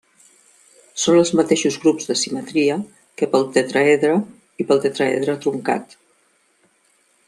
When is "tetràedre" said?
3.59-4.19, 4.89-5.41